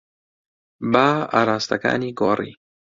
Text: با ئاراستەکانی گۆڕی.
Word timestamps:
با 0.91 1.07
ئاراستەکانی 1.33 2.09
گۆڕی. 2.19 2.51